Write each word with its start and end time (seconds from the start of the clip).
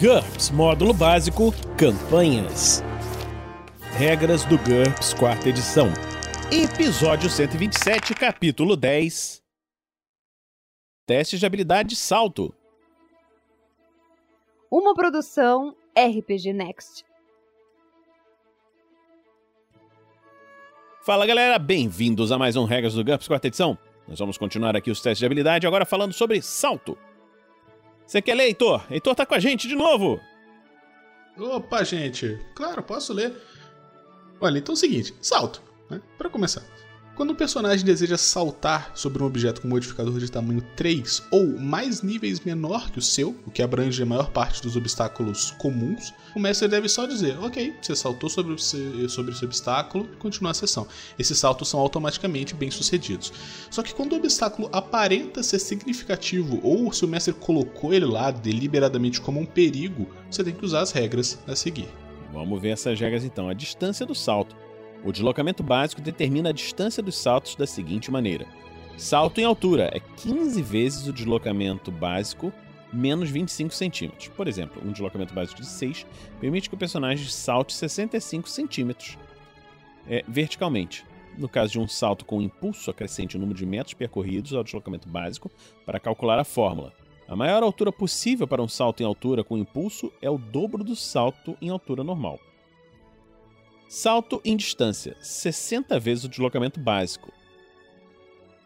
GURPS 0.00 0.50
Módulo 0.50 0.94
Básico 0.94 1.52
Campanhas. 1.76 2.84
Regras 3.96 4.44
do 4.44 4.56
GURPS, 4.56 5.12
quarta 5.12 5.48
edição. 5.48 5.88
Episódio 6.52 7.28
127, 7.28 8.14
capítulo 8.14 8.76
10. 8.76 9.42
Testes 11.04 11.40
de 11.40 11.46
habilidade 11.46 11.96
salto. 11.96 12.54
Uma 14.70 14.94
produção 14.94 15.74
RPG 15.96 16.52
Next. 16.52 17.04
Fala 21.04 21.26
galera, 21.26 21.58
bem-vindos 21.58 22.30
a 22.30 22.38
mais 22.38 22.54
um 22.54 22.66
Regras 22.66 22.94
do 22.94 23.02
GURPS, 23.02 23.26
quarta 23.26 23.48
edição. 23.48 23.76
Nós 24.06 24.20
vamos 24.20 24.38
continuar 24.38 24.76
aqui 24.76 24.92
os 24.92 25.00
testes 25.00 25.18
de 25.18 25.26
habilidade, 25.26 25.66
agora 25.66 25.84
falando 25.84 26.12
sobre 26.12 26.40
salto. 26.40 26.96
Você 28.08 28.22
quer 28.22 28.34
ler, 28.34 28.44
Heitor? 28.44 28.82
Heitor 28.90 29.14
tá 29.14 29.26
com 29.26 29.34
a 29.34 29.38
gente 29.38 29.68
de 29.68 29.76
novo! 29.76 30.18
Opa, 31.38 31.84
gente! 31.84 32.38
Claro, 32.54 32.82
posso 32.82 33.12
ler. 33.12 33.34
Olha, 34.40 34.58
então 34.58 34.72
é 34.72 34.76
o 34.76 34.78
seguinte: 34.78 35.14
salto, 35.20 35.62
né? 35.90 36.00
Para 36.16 36.30
começar. 36.30 36.64
Quando 37.18 37.32
um 37.32 37.34
personagem 37.34 37.84
deseja 37.84 38.16
saltar 38.16 38.92
sobre 38.94 39.20
um 39.20 39.26
objeto 39.26 39.60
com 39.60 39.66
modificador 39.66 40.20
de 40.20 40.30
tamanho 40.30 40.62
3 40.76 41.24
ou 41.32 41.58
mais 41.58 42.00
níveis 42.00 42.38
menor 42.38 42.92
que 42.92 43.00
o 43.00 43.02
seu, 43.02 43.34
o 43.44 43.50
que 43.50 43.60
abrange 43.60 44.00
a 44.00 44.06
maior 44.06 44.30
parte 44.30 44.62
dos 44.62 44.76
obstáculos 44.76 45.50
comuns, 45.58 46.14
o 46.36 46.38
mestre 46.38 46.68
deve 46.68 46.88
só 46.88 47.06
dizer: 47.06 47.36
Ok, 47.40 47.74
você 47.82 47.96
saltou 47.96 48.30
sobre, 48.30 48.56
sobre 49.08 49.32
esse 49.32 49.44
obstáculo 49.44 50.06
continua 50.20 50.52
a 50.52 50.54
sessão. 50.54 50.86
Esses 51.18 51.36
saltos 51.36 51.68
são 51.68 51.80
automaticamente 51.80 52.54
bem-sucedidos. 52.54 53.32
Só 53.68 53.82
que 53.82 53.92
quando 53.92 54.12
o 54.12 54.16
obstáculo 54.18 54.68
aparenta 54.70 55.42
ser 55.42 55.58
significativo 55.58 56.60
ou 56.62 56.92
se 56.92 57.04
o 57.04 57.08
mestre 57.08 57.34
colocou 57.34 57.92
ele 57.92 58.06
lá 58.06 58.30
deliberadamente 58.30 59.20
como 59.20 59.40
um 59.40 59.44
perigo, 59.44 60.08
você 60.30 60.44
tem 60.44 60.54
que 60.54 60.64
usar 60.64 60.82
as 60.82 60.92
regras 60.92 61.36
a 61.48 61.56
seguir. 61.56 61.88
Vamos 62.32 62.62
ver 62.62 62.68
essas 62.68 63.00
regras 63.00 63.24
então. 63.24 63.48
A 63.48 63.54
distância 63.54 64.06
do 64.06 64.14
salto. 64.14 64.67
O 65.04 65.12
deslocamento 65.12 65.62
básico 65.62 66.00
determina 66.00 66.50
a 66.50 66.52
distância 66.52 67.02
dos 67.02 67.16
saltos 67.16 67.54
da 67.54 67.66
seguinte 67.66 68.10
maneira: 68.10 68.46
salto 68.96 69.40
em 69.40 69.44
altura 69.44 69.90
é 69.92 70.00
15 70.00 70.60
vezes 70.62 71.06
o 71.06 71.12
deslocamento 71.12 71.90
básico 71.90 72.52
menos 72.92 73.30
25 73.30 73.74
centímetros. 73.74 74.28
Por 74.28 74.48
exemplo, 74.48 74.82
um 74.84 74.92
deslocamento 74.92 75.34
básico 75.34 75.60
de 75.60 75.66
6 75.66 76.06
permite 76.40 76.68
que 76.68 76.74
o 76.74 76.78
personagem 76.78 77.28
salte 77.28 77.74
65 77.74 78.48
centímetros 78.48 79.18
é, 80.08 80.24
verticalmente. 80.26 81.04
No 81.36 81.48
caso 81.48 81.72
de 81.72 81.78
um 81.78 81.86
salto 81.86 82.24
com 82.24 82.42
impulso, 82.42 82.90
acrescente 82.90 83.36
o 83.36 83.40
número 83.40 83.56
de 83.56 83.66
metros 83.66 83.94
percorridos 83.94 84.54
ao 84.54 84.64
deslocamento 84.64 85.08
básico 85.08 85.50
para 85.86 86.00
calcular 86.00 86.38
a 86.38 86.44
fórmula. 86.44 86.92
A 87.28 87.36
maior 87.36 87.62
altura 87.62 87.92
possível 87.92 88.48
para 88.48 88.62
um 88.62 88.68
salto 88.68 89.02
em 89.02 89.06
altura 89.06 89.44
com 89.44 89.58
impulso 89.58 90.10
é 90.20 90.30
o 90.30 90.38
dobro 90.38 90.82
do 90.82 90.96
salto 90.96 91.56
em 91.60 91.68
altura 91.68 92.02
normal. 92.02 92.40
Salto 93.88 94.38
em 94.44 94.54
distância, 94.54 95.16
60 95.18 95.98
vezes 95.98 96.24
o 96.24 96.28
deslocamento 96.28 96.78
básico, 96.78 97.32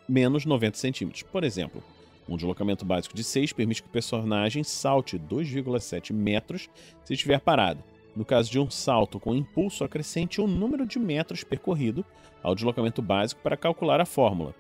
menos 0.09 0.45
90 0.45 0.77
centímetros. 0.77 1.23
Por 1.23 1.45
exemplo, 1.45 1.81
um 2.29 2.35
deslocamento 2.35 2.85
básico 2.85 3.15
de 3.15 3.23
6 3.23 3.53
permite 3.53 3.85
que 3.85 3.89
o 3.89 3.93
personagem 3.93 4.65
salte 4.65 5.17
2,7 5.17 6.13
metros 6.13 6.69
se 7.05 7.15
estiver 7.15 7.39
parado. 7.39 7.85
No 8.17 8.25
caso 8.25 8.51
de 8.51 8.59
um 8.59 8.69
salto 8.69 9.21
com 9.21 9.33
impulso, 9.33 9.85
acrescente 9.85 10.41
o 10.41 10.49
número 10.49 10.85
de 10.85 10.99
metros 10.99 11.45
percorrido 11.45 12.05
ao 12.43 12.57
deslocamento 12.57 13.01
básico 13.01 13.41
para 13.43 13.57
calcular 13.57 14.01
a 14.01 14.05
fórmula. 14.05 14.53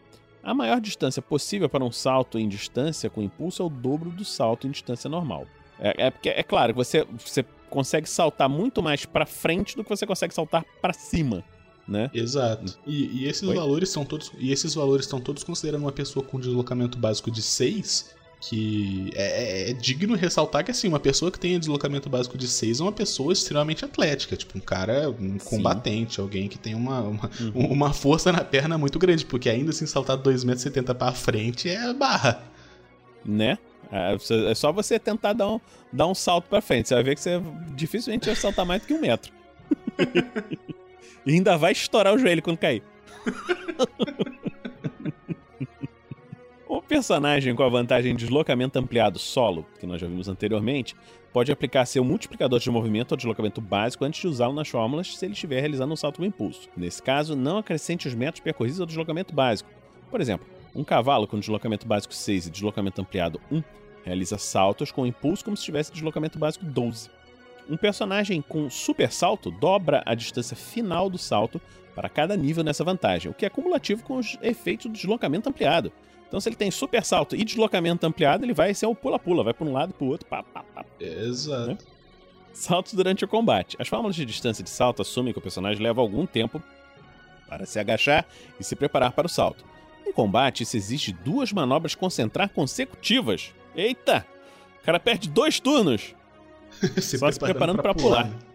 A 0.44 0.54
maior 0.54 0.80
distância 0.80 1.20
possível 1.20 1.68
para 1.68 1.84
um 1.84 1.90
salto 1.90 2.38
em 2.38 2.48
distância 2.48 3.10
com 3.10 3.20
impulso 3.20 3.64
é 3.64 3.66
o 3.66 3.68
dobro 3.68 4.10
do 4.10 4.24
salto 4.24 4.68
em 4.68 4.70
distância 4.70 5.10
normal. 5.10 5.44
É, 5.80 6.06
é 6.06 6.12
é 6.22 6.42
claro 6.44 6.72
que 6.72 6.76
você, 6.76 7.04
você 7.18 7.44
consegue 7.72 8.08
saltar 8.08 8.48
muito 8.48 8.82
mais 8.82 9.06
para 9.06 9.24
frente 9.24 9.74
do 9.74 9.82
que 9.82 9.88
você 9.88 10.06
consegue 10.06 10.34
saltar 10.34 10.62
para 10.80 10.92
cima. 10.92 11.42
Né? 11.88 12.10
Exato. 12.14 12.78
E, 12.86 13.22
e 13.22 13.28
esses 13.28 13.48
Oi? 13.48 13.56
valores 13.56 13.88
são 13.88 14.04
todos. 14.04 14.30
E 14.38 14.52
esses 14.52 14.74
valores 14.74 15.06
estão 15.06 15.20
todos 15.20 15.42
considerando 15.42 15.82
uma 15.82 15.90
pessoa 15.90 16.24
com 16.24 16.38
deslocamento 16.38 16.98
básico 16.98 17.30
de 17.30 17.42
6. 17.42 18.22
Que 18.44 19.12
é, 19.14 19.22
é, 19.22 19.70
é, 19.70 19.72
digno 19.72 20.16
ressaltar 20.16 20.64
que 20.64 20.72
assim, 20.72 20.88
uma 20.88 20.98
pessoa 20.98 21.30
que 21.30 21.38
tem 21.38 21.56
deslocamento 21.60 22.10
básico 22.10 22.36
de 22.36 22.48
6 22.48 22.80
é 22.80 22.82
uma 22.82 22.90
pessoa 22.90 23.32
extremamente 23.32 23.84
atlética, 23.84 24.36
tipo 24.36 24.58
um 24.58 24.60
cara, 24.60 25.08
um 25.10 25.38
combatente, 25.38 26.16
Sim. 26.16 26.22
alguém 26.22 26.48
que 26.48 26.58
tem 26.58 26.74
uma, 26.74 27.02
uma, 27.02 27.30
uhum. 27.40 27.66
uma, 27.70 27.92
força 27.92 28.32
na 28.32 28.42
perna 28.42 28.76
muito 28.76 28.98
grande, 28.98 29.24
porque 29.24 29.48
ainda 29.48 29.70
assim 29.70 29.86
saltar 29.86 30.18
2,70m 30.18 30.92
para 30.92 31.12
frente 31.12 31.68
é 31.68 31.94
barra. 31.94 32.42
Né? 33.24 33.58
É, 33.92 34.16
é 34.50 34.54
só 34.54 34.72
você 34.72 34.98
tentar 34.98 35.34
dar 35.34 35.50
um, 35.50 35.60
dar 35.92 36.06
um 36.06 36.14
salto 36.14 36.46
pra 36.48 36.62
frente. 36.62 36.88
Você 36.88 36.94
vai 36.94 37.04
ver 37.04 37.14
que 37.14 37.20
você 37.20 37.42
dificilmente 37.74 38.24
vai 38.26 38.34
saltar 38.34 38.64
mais 38.64 38.80
do 38.80 38.86
que 38.88 38.94
um 38.94 39.00
metro. 39.00 39.30
e 41.26 41.34
ainda 41.34 41.58
vai 41.58 41.72
estourar 41.72 42.14
o 42.14 42.18
joelho 42.18 42.40
quando 42.42 42.56
cair. 42.56 42.82
o 46.66 46.80
personagem 46.80 47.54
com 47.54 47.62
a 47.62 47.68
vantagem 47.68 48.16
de 48.16 48.24
deslocamento 48.24 48.78
ampliado 48.78 49.18
solo, 49.18 49.66
que 49.78 49.86
nós 49.86 50.00
já 50.00 50.06
vimos 50.06 50.26
anteriormente, 50.26 50.96
pode 51.30 51.52
aplicar 51.52 51.84
seu 51.84 52.02
multiplicador 52.02 52.58
de 52.58 52.70
movimento 52.70 53.12
ao 53.12 53.16
deslocamento 53.16 53.60
básico 53.60 54.06
antes 54.06 54.22
de 54.22 54.26
usá-lo 54.26 54.54
nas 54.54 54.68
fórmulas 54.68 55.16
se 55.16 55.26
ele 55.26 55.34
estiver 55.34 55.60
realizando 55.60 55.92
um 55.92 55.96
salto 55.96 56.16
com 56.16 56.24
impulso. 56.24 56.66
Nesse 56.74 57.02
caso, 57.02 57.36
não 57.36 57.58
acrescente 57.58 58.08
os 58.08 58.14
metros 58.14 58.42
percorridos 58.42 58.80
ao 58.80 58.86
deslocamento 58.86 59.34
básico. 59.34 59.70
Por 60.10 60.20
exemplo, 60.20 60.46
um 60.74 60.84
cavalo 60.84 61.26
com 61.26 61.38
deslocamento 61.38 61.86
básico 61.86 62.14
6 62.14 62.46
e 62.46 62.50
deslocamento 62.50 63.00
ampliado 63.00 63.40
1 63.50 63.62
Realiza 64.04 64.36
saltos 64.36 64.90
com 64.90 65.06
impulso 65.06 65.44
como 65.44 65.56
se 65.56 65.64
tivesse 65.64 65.92
deslocamento 65.92 66.38
básico 66.38 66.64
12. 66.64 67.10
Um 67.68 67.76
personagem 67.76 68.42
com 68.42 68.68
super 68.68 69.12
salto 69.12 69.50
dobra 69.50 70.02
a 70.04 70.14
distância 70.14 70.56
final 70.56 71.08
do 71.08 71.18
salto 71.18 71.60
para 71.94 72.08
cada 72.08 72.36
nível 72.36 72.64
nessa 72.64 72.82
vantagem, 72.82 73.30
o 73.30 73.34
que 73.34 73.46
é 73.46 73.50
cumulativo 73.50 74.02
com 74.02 74.16
os 74.16 74.36
efeitos 74.42 74.86
do 74.86 74.92
deslocamento 74.92 75.48
ampliado. 75.48 75.92
Então, 76.26 76.40
se 76.40 76.48
ele 76.48 76.56
tem 76.56 76.70
super 76.70 77.04
salto 77.04 77.36
e 77.36 77.44
deslocamento 77.44 78.06
ampliado, 78.06 78.44
ele 78.44 78.54
vai 78.54 78.72
ser 78.72 78.86
o 78.86 78.94
pula-pula, 78.94 79.44
vai 79.44 79.52
para 79.52 79.66
um 79.66 79.72
lado 79.72 79.90
e 79.90 79.92
para 79.92 80.04
o 80.04 80.08
outro. 80.08 80.26
Pá, 80.26 80.42
pá, 80.42 80.64
pá. 80.74 80.84
Exato. 80.98 81.68
Né? 81.68 81.78
Saltos 82.54 82.94
durante 82.94 83.24
o 83.24 83.28
combate. 83.28 83.76
As 83.78 83.86
fórmulas 83.86 84.16
de 84.16 84.24
distância 84.24 84.64
de 84.64 84.70
salto 84.70 85.02
assumem 85.02 85.32
que 85.32 85.38
o 85.38 85.42
personagem 85.42 85.82
leva 85.82 86.00
algum 86.00 86.24
tempo 86.24 86.62
para 87.46 87.66
se 87.66 87.78
agachar 87.78 88.26
e 88.58 88.64
se 88.64 88.74
preparar 88.74 89.12
para 89.12 89.26
o 89.26 89.30
salto. 89.30 89.71
Em 90.06 90.12
combate, 90.12 90.62
isso 90.62 90.76
exige 90.76 91.12
duas 91.12 91.52
manobras 91.52 91.94
concentrar 91.94 92.50
consecutivas. 92.50 93.54
Eita! 93.74 94.26
O 94.80 94.84
cara 94.84 94.98
perde 94.98 95.28
dois 95.28 95.60
turnos. 95.60 96.14
se 97.00 97.18
só 97.18 97.30
se 97.30 97.38
preparando 97.38 97.82
para 97.82 97.94
pular. 97.94 98.26
pular. 98.26 98.52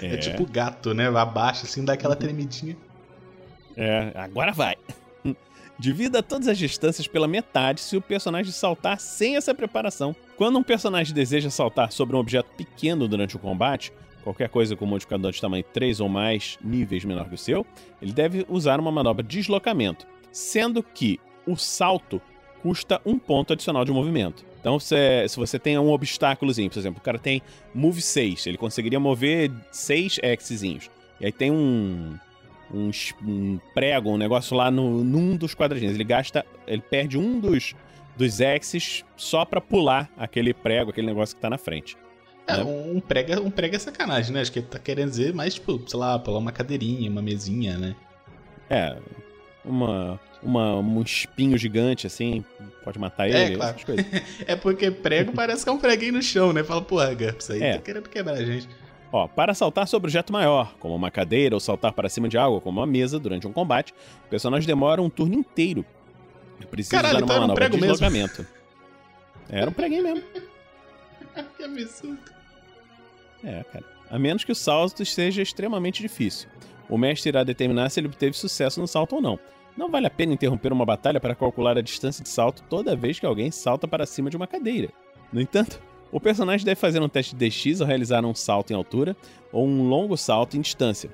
É. 0.00 0.14
é. 0.14 0.16
tipo 0.16 0.46
gato, 0.46 0.94
né? 0.94 1.08
Abaixa 1.08 1.64
assim, 1.64 1.84
dá 1.84 1.92
aquela 1.92 2.14
uhum. 2.14 2.20
tremidinha. 2.20 2.76
É, 3.76 4.12
agora 4.14 4.52
vai. 4.52 4.76
Divida 5.78 6.22
todas 6.22 6.46
as 6.46 6.58
distâncias 6.58 7.08
pela 7.08 7.26
metade 7.26 7.80
se 7.80 7.96
o 7.96 8.00
personagem 8.00 8.52
saltar 8.52 9.00
sem 9.00 9.36
essa 9.36 9.54
preparação. 9.54 10.14
Quando 10.36 10.58
um 10.58 10.62
personagem 10.62 11.14
deseja 11.14 11.50
saltar 11.50 11.90
sobre 11.90 12.14
um 12.14 12.20
objeto 12.20 12.50
pequeno 12.56 13.08
durante 13.08 13.34
o 13.34 13.38
combate, 13.38 13.92
qualquer 14.22 14.48
coisa 14.48 14.76
com 14.76 14.86
modificador 14.86 15.32
de 15.32 15.40
tamanho 15.40 15.64
3 15.72 16.00
ou 16.00 16.08
mais 16.08 16.58
níveis 16.62 17.04
menor 17.04 17.28
que 17.28 17.34
o 17.34 17.38
seu, 17.38 17.66
ele 18.00 18.12
deve 18.12 18.46
usar 18.48 18.78
uma 18.78 18.92
manobra 18.92 19.24
de 19.24 19.38
deslocamento, 19.38 20.06
sendo 20.32 20.82
que 20.82 21.20
o 21.46 21.56
salto 21.56 22.20
custa 22.62 23.00
um 23.04 23.18
ponto 23.18 23.52
adicional 23.52 23.84
de 23.84 23.92
movimento. 23.92 24.44
Então, 24.60 24.78
se, 24.78 24.96
se 25.28 25.36
você 25.36 25.58
tem 25.58 25.76
um 25.76 25.90
obstáculozinho, 25.90 26.70
por 26.70 26.78
exemplo, 26.78 27.00
o 27.00 27.04
cara 27.04 27.18
tem 27.18 27.42
move 27.74 28.00
6, 28.00 28.46
ele 28.46 28.56
conseguiria 28.56 29.00
mover 29.00 29.50
6 29.72 30.20
Xzinhos. 30.40 30.88
E 31.20 31.26
aí 31.26 31.32
tem 31.32 31.50
um, 31.50 32.16
um, 32.72 32.90
um, 33.24 33.58
prego, 33.74 34.10
um 34.10 34.16
negócio 34.16 34.56
lá 34.56 34.70
no, 34.70 35.02
num 35.02 35.36
dos 35.36 35.54
quadradinhos. 35.54 35.94
Ele 35.94 36.04
gasta, 36.04 36.46
ele 36.66 36.82
perde 36.82 37.18
um 37.18 37.40
dos, 37.40 37.74
dos 38.16 38.38
X's 38.60 39.04
só 39.16 39.44
pra 39.44 39.60
pular 39.60 40.08
aquele 40.16 40.54
prego, 40.54 40.90
aquele 40.90 41.08
negócio 41.08 41.34
que 41.34 41.42
tá 41.42 41.50
na 41.50 41.58
frente. 41.58 41.96
É, 42.46 42.56
né? 42.56 42.64
um, 42.64 43.00
prego, 43.00 43.32
é, 43.32 43.40
um 43.40 43.50
prego 43.50 43.74
é 43.74 43.78
sacanagem, 43.80 44.32
né? 44.32 44.40
Acho 44.40 44.52
que 44.52 44.60
ele 44.60 44.66
tá 44.66 44.78
querendo 44.78 45.10
dizer 45.10 45.34
mais, 45.34 45.54
tipo, 45.54 45.82
sei 45.88 45.98
lá, 45.98 46.18
pular 46.18 46.38
uma 46.38 46.52
cadeirinha, 46.52 47.10
uma 47.10 47.22
mesinha, 47.22 47.78
né? 47.78 47.96
É, 48.70 48.96
uma, 49.64 50.20
uma, 50.42 50.76
um 50.76 51.02
espinho 51.02 51.56
gigante, 51.56 52.06
assim, 52.06 52.44
pode 52.84 52.98
matar 52.98 53.28
é, 53.28 53.30
ele, 53.30 53.54
é, 53.54 53.56
claro. 53.56 53.76
é 54.46 54.56
porque 54.56 54.90
prego 54.90 55.32
parece 55.36 55.64
que 55.64 55.70
é 55.70 55.72
um 55.72 55.78
preguinho 55.78 56.14
no 56.14 56.22
chão, 56.22 56.52
né? 56.52 56.64
Fala, 56.64 56.82
porra, 56.82 57.14
Gurps, 57.14 57.50
aí 57.50 57.62
é. 57.62 57.74
tá 57.74 57.82
querendo 57.82 58.08
quebrar 58.08 58.34
a 58.34 58.44
gente. 58.44 58.68
Ó, 59.12 59.28
para 59.28 59.52
saltar 59.52 59.86
sobre 59.86 60.08
objeto 60.08 60.32
maior, 60.32 60.74
como 60.78 60.94
uma 60.94 61.10
cadeira, 61.10 61.54
ou 61.54 61.60
saltar 61.60 61.92
para 61.92 62.08
cima 62.08 62.28
de 62.28 62.38
algo, 62.38 62.60
como 62.60 62.80
uma 62.80 62.86
mesa, 62.86 63.18
durante 63.18 63.46
um 63.46 63.52
combate, 63.52 63.92
o 64.26 64.28
personagem 64.30 64.66
demora 64.66 65.02
um 65.02 65.10
turno 65.10 65.34
inteiro. 65.34 65.84
Precisa 66.70 66.96
Caralho, 66.96 67.16
usar 67.16 67.24
uma 67.24 67.32
então 67.32 67.40
manobra 67.42 67.66
um 67.66 67.70
de 67.70 67.78
deslocamento. 67.78 68.38
Mesmo. 68.38 68.54
Era 69.50 69.70
um 69.70 69.72
preguinho 69.72 70.02
mesmo. 70.02 70.22
que 71.56 71.64
absurdo. 71.64 72.18
É, 73.44 73.62
cara. 73.64 73.84
A 74.10 74.18
menos 74.18 74.44
que 74.44 74.52
o 74.52 74.54
salto 74.54 75.04
seja 75.04 75.42
extremamente 75.42 76.00
difícil. 76.00 76.48
O 76.88 76.98
mestre 76.98 77.30
irá 77.30 77.44
determinar 77.44 77.88
se 77.88 78.00
ele 78.00 78.08
obteve 78.08 78.36
sucesso 78.36 78.80
no 78.80 78.86
salto 78.86 79.16
ou 79.16 79.22
não. 79.22 79.38
Não 79.76 79.90
vale 79.90 80.06
a 80.06 80.10
pena 80.10 80.34
interromper 80.34 80.72
uma 80.72 80.84
batalha 80.84 81.20
para 81.20 81.34
calcular 81.34 81.78
a 81.78 81.82
distância 81.82 82.22
de 82.22 82.28
salto 82.28 82.62
toda 82.68 82.94
vez 82.94 83.18
que 83.18 83.26
alguém 83.26 83.50
salta 83.50 83.88
para 83.88 84.04
cima 84.04 84.28
de 84.28 84.36
uma 84.36 84.46
cadeira. 84.46 84.90
No 85.32 85.40
entanto, 85.40 85.80
O 86.12 86.20
personagem 86.20 86.66
deve 86.66 86.78
fazer 86.78 87.00
um 87.00 87.08
teste 87.08 87.34
de 87.34 87.48
DX 87.48 87.80
ao 87.80 87.86
realizar 87.86 88.22
um 88.22 88.34
salto 88.34 88.70
em 88.70 88.76
altura 88.76 89.16
ou 89.50 89.66
um 89.66 89.88
longo 89.88 90.14
salto 90.14 90.58
em 90.58 90.60
distância. 90.60 91.08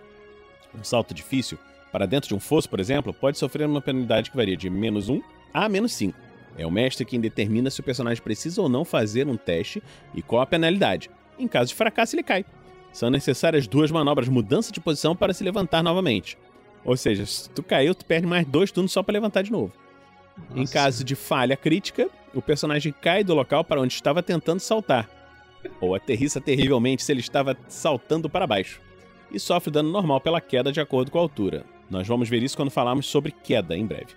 Um 0.77 0.83
salto 0.83 1.15
difícil, 1.15 1.57
para 1.93 2.05
dentro 2.05 2.29
de 2.29 2.35
um 2.35 2.41
fosso, 2.41 2.69
por 2.69 2.81
exemplo, 2.81 3.15
pode 3.15 3.39
sofrer 3.39 3.69
uma 3.69 3.81
penalidade 3.81 4.29
que 4.29 4.37
varia 4.37 4.57
de 4.57 4.69
menos 4.69 5.09
1 5.09 5.23
a 5.55 5.69
menos 5.69 5.93
5. 5.93 6.19
É 6.59 6.67
o 6.67 6.71
mestre 6.71 7.05
quem 7.05 7.21
determina 7.21 7.71
se 7.71 7.79
o 7.79 7.85
personagem 7.85 8.23
precisa 8.23 8.61
ou 8.61 8.69
não 8.69 8.85
fazer 8.85 9.29
um 9.29 9.37
teste 9.37 9.81
e 10.13 10.21
qual 10.21 10.43
a 10.43 10.47
penalidade. 10.47 11.09
Em 11.39 11.47
caso 11.47 11.69
de 11.69 11.77
fracasso, 11.77 12.17
ele 12.17 12.25
cai. 12.25 12.45
São 12.93 13.11
necessárias 13.11 13.67
duas 13.67 13.91
manobras 13.91 14.29
mudança 14.29 14.73
de 14.73 14.81
posição 14.81 15.15
para 15.15 15.33
se 15.33 15.45
levantar 15.45 15.83
novamente. 15.83 16.37
Ou 16.85 16.97
seja, 16.97 17.27
se 17.27 17.51
tu 17.51 17.63
caiu, 17.63 17.95
tu 17.95 18.05
perde 18.05 18.27
mais 18.27 18.47
dois 18.47 18.71
turnos 18.71 18.93
só 18.93 19.03
para 19.03 19.13
levantar 19.13 19.43
de 19.43 19.53
novo. 19.53 19.73
Nossa. 20.51 20.61
Em 20.61 20.67
caso 20.67 21.05
de 21.05 21.15
falha 21.15 21.57
crítica, 21.57 22.09
o 22.35 22.41
personagem 22.41 22.95
cai 23.01 23.25
do 23.25 23.35
local 23.35 23.65
para 23.65 23.81
onde 23.81 23.95
estava 23.95 24.23
tentando 24.23 24.61
saltar, 24.61 25.09
ou 25.81 25.95
aterrissa 25.95 26.41
terrivelmente 26.41 27.03
se 27.03 27.13
ele 27.13 27.21
estava 27.21 27.57
saltando 27.69 28.29
para 28.29 28.47
baixo, 28.47 28.81
e 29.31 29.39
sofre 29.39 29.71
dano 29.71 29.91
normal 29.91 30.21
pela 30.21 30.41
queda 30.41 30.73
de 30.73 30.81
acordo 30.81 31.11
com 31.11 31.19
a 31.19 31.23
altura. 31.23 31.65
Nós 31.91 32.07
vamos 32.07 32.29
ver 32.29 32.43
isso 32.43 32.57
quando 32.57 32.71
falarmos 32.71 33.07
sobre 33.07 33.33
queda 33.33 33.77
em 33.77 33.87
breve. 33.87 34.15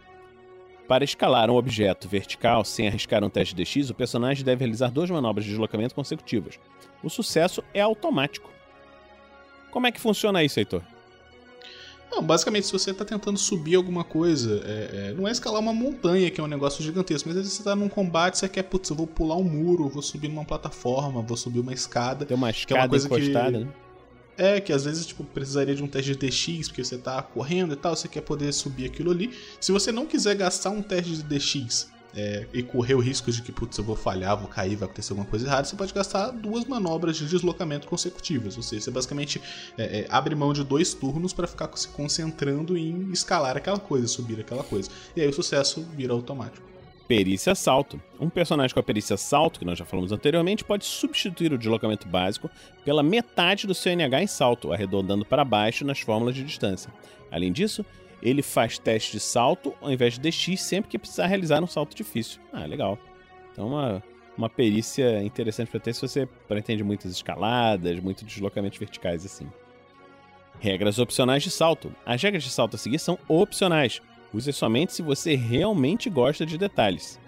Para 0.87 1.05
escalar 1.05 1.49
um 1.49 1.55
objeto 1.55 2.07
vertical 2.07 2.65
sem 2.65 2.87
arriscar 2.87 3.23
um 3.23 3.29
teste 3.29 3.55
de 3.55 3.65
X, 3.65 3.89
o 3.89 3.95
personagem 3.95 4.43
deve 4.43 4.59
realizar 4.59 4.91
duas 4.91 5.09
manobras 5.09 5.45
de 5.45 5.51
deslocamento 5.51 5.95
consecutivas. 5.95 6.59
O 7.01 7.09
sucesso 7.09 7.63
é 7.73 7.79
automático. 7.79 8.51
Como 9.71 9.87
é 9.87 9.91
que 9.91 9.99
funciona 9.99 10.43
isso, 10.43 10.59
Heitor? 10.59 10.81
Não, 12.11 12.21
basicamente, 12.21 12.65
se 12.65 12.73
você 12.73 12.91
está 12.91 13.05
tentando 13.05 13.39
subir 13.39 13.75
alguma 13.75 14.03
coisa, 14.03 14.61
é, 14.65 15.09
é, 15.09 15.13
não 15.13 15.25
é 15.25 15.31
escalar 15.31 15.61
uma 15.61 15.73
montanha, 15.73 16.29
que 16.29 16.41
é 16.41 16.43
um 16.43 16.47
negócio 16.47 16.83
gigantesco, 16.83 17.29
mas 17.29 17.37
às 17.37 17.43
vezes 17.43 17.53
você 17.53 17.61
está 17.61 17.73
num 17.73 17.87
combate, 17.87 18.37
você 18.37 18.49
quer, 18.49 18.63
putz, 18.63 18.89
eu 18.89 18.95
vou 18.97 19.07
pular 19.07 19.37
um 19.37 19.43
muro, 19.43 19.87
vou 19.87 20.01
subir 20.01 20.27
numa 20.27 20.43
plataforma, 20.43 21.21
vou 21.21 21.37
subir 21.37 21.61
uma 21.61 21.73
escada. 21.73 22.25
Tem 22.25 22.35
uma 22.35 22.49
escada 22.49 22.67
que 22.67 22.73
é 22.73 22.75
uma 22.75 22.89
coisa 22.89 23.07
encostada, 23.07 23.59
que... 23.59 23.65
né? 23.65 23.71
É, 24.37 24.59
que 24.59 24.73
às 24.73 24.83
vezes 24.83 25.05
tipo, 25.05 25.23
precisaria 25.23 25.75
de 25.75 25.83
um 25.83 25.87
teste 25.87 26.15
de 26.15 26.27
DX, 26.27 26.67
porque 26.67 26.83
você 26.83 26.95
está 26.95 27.21
correndo 27.21 27.73
e 27.73 27.77
tal, 27.77 27.95
você 27.95 28.07
quer 28.07 28.21
poder 28.21 28.51
subir 28.51 28.85
aquilo 28.85 29.11
ali. 29.11 29.31
Se 29.59 29.71
você 29.71 29.91
não 29.91 30.05
quiser 30.05 30.35
gastar 30.35 30.71
um 30.71 30.81
teste 30.81 31.15
de 31.15 31.23
DX 31.23 31.89
é, 32.15 32.45
e 32.53 32.63
correr 32.63 32.95
o 32.95 32.99
risco 32.99 33.31
de 33.31 33.41
que, 33.41 33.51
putz, 33.51 33.77
eu 33.77 33.83
vou 33.83 33.95
falhar, 33.95 34.37
vou 34.37 34.47
cair, 34.47 34.75
vai 34.75 34.87
acontecer 34.87 35.13
alguma 35.13 35.27
coisa 35.27 35.45
errada, 35.45 35.63
você 35.63 35.75
pode 35.75 35.93
gastar 35.93 36.31
duas 36.31 36.65
manobras 36.65 37.17
de 37.17 37.27
deslocamento 37.27 37.87
consecutivas. 37.87 38.57
Ou 38.57 38.63
seja, 38.63 38.85
você 38.85 38.91
basicamente 38.91 39.41
é, 39.77 40.01
é, 40.01 40.07
abre 40.09 40.35
mão 40.35 40.53
de 40.53 40.63
dois 40.63 40.93
turnos 40.93 41.33
para 41.33 41.47
ficar 41.47 41.69
se 41.75 41.87
concentrando 41.89 42.77
em 42.77 43.11
escalar 43.11 43.57
aquela 43.57 43.79
coisa, 43.79 44.07
subir 44.07 44.39
aquela 44.39 44.63
coisa. 44.63 44.89
E 45.15 45.21
aí 45.21 45.27
o 45.27 45.33
sucesso 45.33 45.85
vira 45.95 46.13
automático. 46.13 46.70
Perícia 47.11 47.53
Salto. 47.53 48.01
Um 48.17 48.29
personagem 48.29 48.73
com 48.73 48.79
a 48.79 48.83
perícia 48.83 49.17
Salto, 49.17 49.59
que 49.59 49.65
nós 49.65 49.77
já 49.77 49.83
falamos 49.83 50.13
anteriormente, 50.13 50.63
pode 50.63 50.85
substituir 50.85 51.51
o 51.51 51.57
deslocamento 51.57 52.07
básico 52.07 52.49
pela 52.85 53.03
metade 53.03 53.67
do 53.67 53.75
seu 53.75 53.91
NH 53.91 54.23
em 54.23 54.27
salto, 54.27 54.71
arredondando 54.71 55.25
para 55.25 55.43
baixo 55.43 55.83
nas 55.83 55.99
fórmulas 55.99 56.35
de 56.35 56.41
distância. 56.41 56.89
Além 57.29 57.51
disso, 57.51 57.85
ele 58.23 58.41
faz 58.41 58.79
teste 58.79 59.11
de 59.11 59.19
salto 59.19 59.73
ao 59.81 59.91
invés 59.91 60.17
de 60.17 60.21
DX 60.21 60.61
sempre 60.61 60.89
que 60.89 60.97
precisar 60.97 61.27
realizar 61.27 61.61
um 61.61 61.67
salto 61.67 61.93
difícil. 61.93 62.39
Ah, 62.53 62.65
legal. 62.65 62.97
Então, 63.51 63.67
uma, 63.67 64.01
uma 64.37 64.49
perícia 64.49 65.21
interessante 65.21 65.69
para 65.69 65.81
ter 65.81 65.93
se 65.93 66.01
você 66.01 66.25
pretende 66.47 66.81
muitas 66.81 67.11
escaladas, 67.11 67.99
muitos 67.99 68.23
deslocamentos 68.23 68.79
verticais 68.79 69.25
assim. 69.25 69.51
Regras 70.61 70.97
opcionais 70.97 71.43
de 71.43 71.51
salto. 71.51 71.93
As 72.05 72.23
regras 72.23 72.43
de 72.43 72.51
salto 72.51 72.75
a 72.75 72.79
seguir 72.79 72.99
são 72.99 73.19
opcionais. 73.27 74.01
Use 74.33 74.51
somente 74.53 74.93
se 74.93 75.01
você 75.01 75.35
realmente 75.35 76.09
gosta 76.09 76.45
de 76.45 76.57
detalhes. 76.57 77.19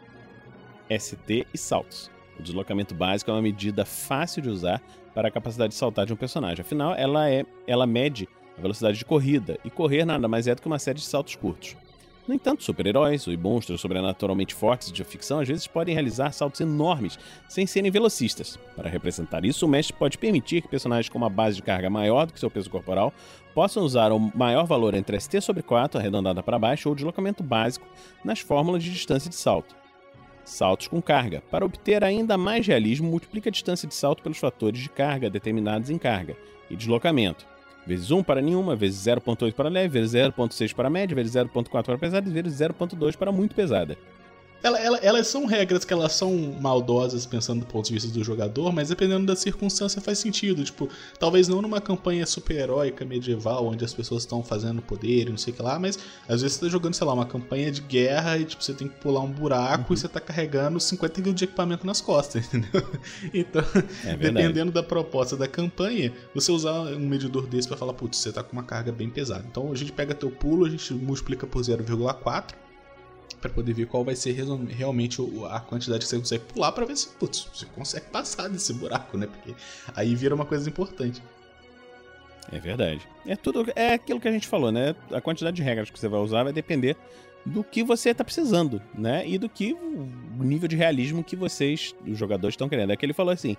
ST 0.90 1.46
e 1.54 1.58
saltos. 1.58 2.10
O 2.40 2.44
deslocamento 2.44 2.96
básico 2.96 3.30
é 3.30 3.34
uma 3.34 3.42
medida 3.42 3.86
fácil 3.86 4.42
de 4.42 4.50
usar 4.50 4.82
para 5.14 5.28
a 5.28 5.32
capacidade 5.32 5.74
de 5.74 5.80
saltar 5.80 6.06
de 6.06 6.14
um 6.14 6.18
personagem. 6.18 6.62
Afinal, 6.62 6.96
ela, 6.96 7.30
é, 7.30 7.46
ela 7.68 7.86
mede 7.86 8.28
a 8.58 8.62
velocidade 8.62 8.98
de 8.98 9.06
corrida, 9.06 9.58
e 9.64 9.70
correr 9.70 10.06
nada 10.06 10.28
mais 10.28 10.48
é 10.48 10.56
do 10.56 10.62
que 10.62 10.68
uma 10.68 10.80
série 10.80 11.00
de 11.00 11.06
saltos 11.06 11.36
curtos. 11.36 11.76
No 12.26 12.34
entanto, 12.34 12.64
super-heróis 12.64 13.28
e 13.28 13.36
monstros 13.36 13.82
sobrenaturalmente 13.82 14.56
fortes 14.56 14.94
de 14.94 15.04
ficção 15.04 15.42
às 15.42 15.48
vezes 15.48 15.68
podem 15.68 15.94
realizar 15.94 16.32
saltos 16.32 16.62
enormes 16.62 17.20
sem 17.50 17.68
serem 17.68 17.92
velocistas. 17.92 18.58
Para 18.78 18.90
representar 18.90 19.44
isso, 19.44 19.66
o 19.66 19.70
mestre 19.70 19.94
pode 19.94 20.18
permitir 20.18 20.62
que 20.62 20.70
personagens 20.70 21.10
com 21.10 21.18
uma 21.18 21.30
base 21.30 21.58
de 21.58 21.62
carga 21.62 21.90
maior 21.90 22.26
do 22.26 22.32
que 22.32 22.40
seu 22.40 22.50
peso 22.50 22.70
corporal 22.70 23.14
possam 23.54 23.84
usar 23.84 24.14
o 24.14 24.20
maior 24.34 24.66
valor 24.66 24.94
entre 24.94 25.20
ST 25.20 25.42
sobre 25.42 25.62
4, 25.62 26.00
arredondada 26.00 26.42
para 26.42 26.58
baixo, 26.58 26.88
ou 26.88 26.96
deslocamento 26.96 27.44
básico 27.44 27.86
nas 28.24 28.40
fórmulas 28.40 28.84
de 28.84 28.92
distância 28.92 29.30
de 29.30 29.36
salto. 29.36 29.76
Saltos 30.46 30.88
com 30.88 31.02
carga. 31.02 31.44
Para 31.52 31.66
obter 31.66 32.06
ainda 32.06 32.38
mais 32.38 32.66
realismo, 32.66 33.10
multiplica 33.10 33.50
a 33.50 33.52
distância 33.52 33.88
de 33.88 33.96
salto 33.96 34.24
pelos 34.24 34.38
fatores 34.38 34.80
de 34.80 34.90
carga 34.90 35.30
determinados 35.30 35.90
em 35.90 35.98
carga 35.98 36.38
e 36.70 36.76
deslocamento 36.76 37.53
vezes 37.86 38.12
1 38.12 38.24
para 38.24 38.42
nenhuma, 38.42 38.76
vezes 38.76 39.00
0.8 39.06 39.54
para 39.54 39.70
leve, 39.70 40.00
vezes 40.00 40.14
0.6 40.14 40.74
para 40.74 40.90
média, 40.90 41.16
vezes 41.16 41.34
0.4 41.34 41.84
para 41.84 41.98
pesada 41.98 42.30
e 42.30 42.32
vezes 42.32 42.60
0.2 42.60 43.18
para 43.18 43.32
muito 43.32 43.56
pesada. 43.56 43.98
Ela, 44.64 44.80
ela, 44.80 44.98
elas 45.00 45.28
são 45.28 45.46
regras 45.46 45.84
que 45.84 45.92
elas 45.92 46.14
são 46.14 46.34
maldosas 46.62 47.26
pensando 47.26 47.60
do 47.60 47.66
ponto 47.66 47.86
de 47.86 47.94
vista 47.94 48.10
do 48.10 48.24
jogador, 48.24 48.72
mas 48.72 48.88
dependendo 48.88 49.26
da 49.26 49.36
circunstância 49.36 50.02
faz 50.02 50.20
sentido. 50.20 50.64
Tipo, 50.64 50.88
talvez 51.20 51.50
não 51.50 51.62
numa 51.62 51.82
campanha 51.82 52.26
super-heróica 52.26 53.04
medieval, 53.04 53.68
onde 53.68 53.84
as 53.84 53.94
pessoas 53.94 54.24
estão 54.24 54.42
fazendo 54.42 54.82
poder 54.82 55.28
e 55.28 55.30
não 55.32 55.38
sei 55.38 55.52
o 55.52 55.56
que 55.58 55.62
lá, 55.62 55.78
mas 55.78 56.00
às 56.30 56.42
vezes 56.42 56.58
você 56.58 56.66
tá 56.66 56.72
jogando, 56.72 56.94
sei 56.94 57.06
lá, 57.06 57.14
uma 57.14 57.26
campanha 57.26 57.70
de 57.70 57.82
guerra 57.82 58.38
e 58.38 58.46
tipo, 58.46 58.64
você 58.64 58.74
tem 58.74 58.88
que 58.88 58.96
pular 59.02 59.20
um 59.20 59.30
buraco 59.30 59.90
uhum. 59.90 59.96
e 59.96 59.98
você 59.98 60.08
tá 60.08 60.22
carregando 60.22 60.80
50 60.80 61.22
mil 61.22 61.34
de 61.34 61.44
equipamento 61.44 61.86
nas 61.86 62.00
costas, 62.00 62.46
entendeu? 62.48 62.88
Então, 63.34 63.64
é 64.06 64.16
dependendo 64.16 64.72
da 64.72 64.82
proposta 64.82 65.36
da 65.36 65.48
campanha, 65.48 66.14
você 66.34 66.54
usar 66.54 66.74
um 66.74 67.08
medidor 67.08 67.48
desse 67.48 67.68
para 67.68 67.76
falar, 67.76 67.94
putz, 67.94 68.18
você 68.18 68.32
tá 68.32 68.42
com 68.42 68.54
uma 68.54 68.64
carga 68.64 68.94
bem 68.94 69.10
pesada. 69.10 69.46
Então 69.46 69.74
a 69.74 69.76
gente 69.76 69.92
pega 69.92 70.16
teu 70.16 70.32
pulo, 70.32 70.66
a 70.66 70.70
gente 70.70 70.94
multiplica 70.94 71.46
por 71.46 71.62
0,4 71.62 72.63
para 73.42 73.50
poder 73.50 73.74
ver 73.74 73.88
qual 73.88 74.04
vai 74.04 74.16
ser 74.16 74.32
realmente 74.70 75.22
a 75.50 75.60
quantidade 75.60 76.04
que 76.04 76.10
você 76.10 76.20
consegue 76.20 76.44
pular 76.46 76.72
para 76.72 76.86
ver 76.86 76.96
se 76.98 77.10
putz, 77.10 77.48
você 77.54 77.66
consegue 77.68 78.08
passar 78.08 78.48
desse 78.50 78.74
buraco, 78.74 79.18
né? 79.18 79.28
Porque 79.28 79.56
aí 79.96 80.16
vira 80.16 80.34
uma 80.34 80.46
coisa 80.46 80.70
importante. 80.70 81.22
É 82.52 82.60
verdade. 82.60 83.08
É 83.26 83.36
tudo 83.36 83.66
é 83.76 83.94
aquilo 83.94 84.20
que 84.20 84.28
a 84.28 84.32
gente 84.32 84.48
falou, 84.48 84.72
né? 84.72 84.96
A 85.12 85.22
quantidade 85.22 85.56
de 85.56 85.64
regras 85.64 85.90
que 85.90 86.00
você 86.00 86.08
vai 86.08 86.20
usar 86.20 86.44
vai 86.44 86.54
depender 86.54 86.98
do 87.46 87.64
que 87.64 87.84
você 87.84 88.10
está 88.10 88.24
precisando, 88.24 88.82
né? 88.94 89.28
E 89.28 89.38
do 89.38 89.50
que 89.50 89.74
o 89.74 90.44
nível 90.44 90.68
de 90.68 90.76
realismo 90.76 91.24
que 91.24 91.36
vocês, 91.36 91.94
os 92.06 92.18
jogadores, 92.18 92.54
estão 92.54 92.70
querendo. 92.70 92.92
É 92.92 92.96
que 92.96 93.06
ele 93.06 93.14
falou 93.14 93.34
assim: 93.34 93.58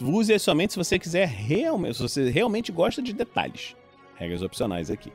use 0.00 0.38
somente 0.38 0.72
se 0.72 0.78
você 0.78 0.98
quiser 0.98 1.26
realmente, 1.26 1.96
se 1.96 2.02
você 2.02 2.30
realmente 2.30 2.70
gosta 2.72 3.02
de 3.02 3.12
detalhes. 3.12 3.76
Regras 4.16 4.42
opcionais 4.42 4.90
aqui. 4.90 5.12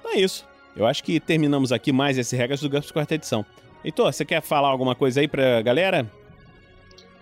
Então 0.00 0.12
é 0.12 0.16
isso. 0.18 0.46
Eu 0.76 0.86
acho 0.86 1.04
que 1.04 1.20
terminamos 1.20 1.72
aqui 1.72 1.92
mais 1.92 2.18
esse 2.18 2.36
Regras 2.36 2.60
do 2.60 2.68
GURPS 2.68 2.90
quarta 2.90 3.14
edição. 3.14 3.44
Heitor, 3.84 4.12
você 4.12 4.24
quer 4.24 4.42
falar 4.42 4.68
alguma 4.68 4.94
coisa 4.94 5.20
aí 5.20 5.28
pra 5.28 5.62
galera? 5.62 6.10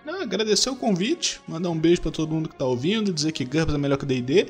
Não, 0.05 0.21
agradecer 0.21 0.69
o 0.69 0.75
convite, 0.75 1.39
mandar 1.47 1.69
um 1.69 1.77
beijo 1.77 2.01
para 2.01 2.11
todo 2.11 2.33
mundo 2.33 2.49
que 2.49 2.55
tá 2.55 2.65
ouvindo, 2.65 3.13
dizer 3.13 3.31
que 3.31 3.45
GURPS 3.45 3.75
é 3.75 3.77
melhor 3.77 3.97
que 3.97 4.05
D&D. 4.05 4.47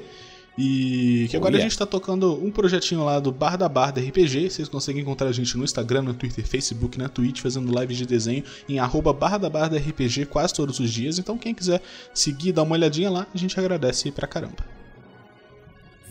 E 0.58 1.28
que 1.32 1.36
agora 1.36 1.54
oh, 1.54 1.56
yeah. 1.56 1.66
a 1.66 1.70
gente 1.70 1.78
tá 1.78 1.86
tocando 1.86 2.34
um 2.44 2.52
projetinho 2.52 3.04
lá 3.04 3.20
do 3.20 3.32
Bar 3.32 3.58
da 3.58 3.68
Bar 3.68 3.92
da 3.92 4.00
RPG. 4.00 4.52
Vocês 4.52 4.70
conseguem 4.70 5.02
encontrar 5.02 5.28
a 5.28 5.32
gente 5.32 5.58
no 5.58 5.64
Instagram, 5.64 6.04
no 6.04 6.14
Twitter, 6.14 6.46
Facebook, 6.46 6.98
na 6.98 7.10
Twitch, 7.10 7.42
fazendo 7.42 7.78
lives 7.80 7.98
de 7.98 8.06
desenho 8.06 8.44
em 8.70 8.78
arroba 8.78 9.12
Barra 9.12 9.40
da 9.40 9.50
Bar 9.50 9.70
da 9.70 9.78
RPG 9.78 10.28
quase 10.28 10.54
todos 10.54 10.80
os 10.80 10.92
dias. 10.92 11.18
Então 11.18 11.40
quem 11.40 11.56
quiser 11.56 11.82
seguir, 12.14 12.52
dar 12.52 12.62
uma 12.62 12.76
olhadinha 12.76 13.10
lá, 13.10 13.26
a 13.34 13.38
gente 13.38 13.60
agradece 13.60 14.12
pra 14.12 14.28
caramba. 14.28 14.64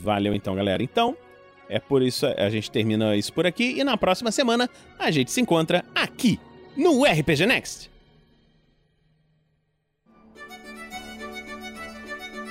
Valeu 0.01 0.35
então, 0.35 0.57
galera. 0.57 0.83
Então, 0.83 1.17
é 1.73 1.79
por 1.79 2.03
isso 2.03 2.27
a 2.27 2.51
gente 2.51 2.71
termina 2.71 3.17
isso 3.17 3.33
por 3.33 3.47
aqui 3.47 3.79
e 3.79 3.83
na 3.83 3.97
próxima 3.97 4.31
semana 4.31 4.69
a 4.99 5.11
gente 5.11 5.33
se 5.33 5.41
encontra 5.41 5.85
aqui 5.95 6.39
no 6.77 7.05
RPG 7.05 7.47
Next. 7.47 7.91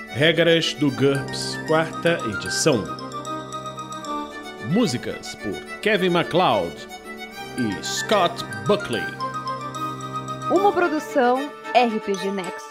Regras 0.09 0.73
do 0.73 0.91
GURPS, 0.91 1.57
quarta 1.67 2.17
edição. 2.35 2.83
Músicas 4.71 5.35
por 5.35 5.79
Kevin 5.81 6.09
MacLeod 6.09 6.75
e 7.57 7.83
Scott 7.83 8.43
Buckley. 8.67 9.03
Uma 10.51 10.71
produção 10.73 11.49
RPG 11.73 12.31
Next. 12.31 12.70